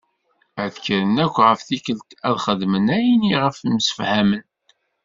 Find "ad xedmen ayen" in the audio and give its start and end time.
2.29-3.21